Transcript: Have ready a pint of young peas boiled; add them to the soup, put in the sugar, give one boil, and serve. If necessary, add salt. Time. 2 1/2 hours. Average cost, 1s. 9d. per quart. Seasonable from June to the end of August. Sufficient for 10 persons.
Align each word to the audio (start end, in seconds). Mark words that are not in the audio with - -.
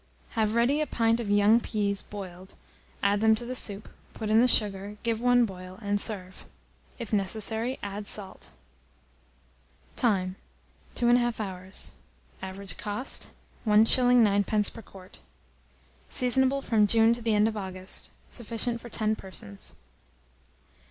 Have 0.31 0.55
ready 0.55 0.81
a 0.81 0.87
pint 0.87 1.19
of 1.19 1.29
young 1.29 1.59
peas 1.59 2.01
boiled; 2.01 2.55
add 3.03 3.21
them 3.21 3.35
to 3.35 3.45
the 3.45 3.53
soup, 3.53 3.87
put 4.15 4.31
in 4.31 4.41
the 4.41 4.47
sugar, 4.47 4.97
give 5.03 5.21
one 5.21 5.45
boil, 5.45 5.77
and 5.79 6.01
serve. 6.01 6.43
If 6.97 7.13
necessary, 7.13 7.77
add 7.83 8.07
salt. 8.07 8.49
Time. 9.95 10.37
2 10.95 11.05
1/2 11.05 11.39
hours. 11.39 11.91
Average 12.41 12.77
cost, 12.77 13.29
1s. 13.67 13.85
9d. 13.95 14.73
per 14.73 14.81
quart. 14.81 15.19
Seasonable 16.09 16.63
from 16.63 16.87
June 16.87 17.13
to 17.13 17.21
the 17.21 17.35
end 17.35 17.47
of 17.47 17.55
August. 17.55 18.09
Sufficient 18.27 18.81
for 18.81 18.89
10 18.89 19.15
persons. 19.15 19.75